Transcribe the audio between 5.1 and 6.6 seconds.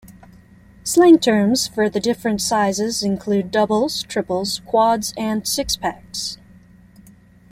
and "six packs".